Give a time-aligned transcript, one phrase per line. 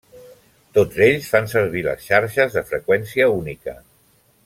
[0.77, 3.79] Tots ells fan servir les xarxes de freqüència única.